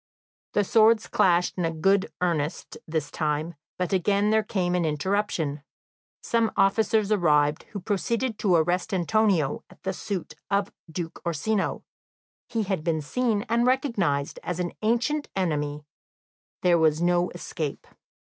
The 0.53 0.63
swords 0.63 1.05
clashed 1.05 1.59
in 1.59 1.79
good 1.79 2.11
earnest 2.21 2.75
this 2.87 3.11
time, 3.11 3.53
but 3.77 3.93
again 3.93 4.31
there 4.31 4.41
came 4.41 4.73
an 4.73 4.83
interruption. 4.83 5.61
Some 6.23 6.51
officers 6.57 7.11
arrived, 7.11 7.67
who 7.69 7.79
proceeded 7.79 8.39
to 8.39 8.55
arrest 8.55 8.95
Antonio 8.95 9.63
at 9.69 9.83
the 9.83 9.93
suit 9.93 10.33
of 10.49 10.71
Duke 10.91 11.21
Orsino; 11.23 11.83
he 12.49 12.63
had 12.63 12.83
been 12.83 13.01
seen 13.01 13.43
and 13.47 13.67
recognised 13.67 14.39
as 14.41 14.59
an 14.59 14.71
ancient 14.81 15.27
enemy; 15.35 15.85
there 16.63 16.79
was 16.79 16.99
no 16.99 17.29
escape. 17.35 17.85